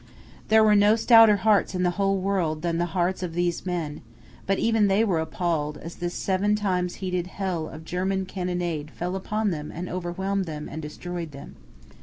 There 0.47 0.63
were 0.63 0.73
no 0.73 0.95
stouter 0.95 1.35
hearts 1.35 1.75
in 1.75 1.83
the 1.83 1.91
whole 1.91 2.17
world 2.17 2.63
than 2.63 2.79
the 2.79 2.87
hearts 2.97 3.21
of 3.21 3.35
these 3.35 3.67
men; 3.67 4.01
but 4.47 4.57
even 4.57 4.87
they 4.87 5.03
were 5.03 5.19
appalled 5.19 5.77
as 5.77 5.97
this 5.97 6.15
seven 6.15 6.55
times 6.55 6.95
heated 7.05 7.27
hell 7.27 7.67
of 7.67 7.81
the 7.83 7.87
German 7.91 8.25
cannonade 8.25 8.89
fell 8.89 9.15
upon 9.15 9.51
them 9.51 9.71
and 9.71 9.87
overwhelmed 9.87 10.45
them 10.45 10.67
and 10.67 10.81
destroyed 10.81 11.33
them. 11.33 11.55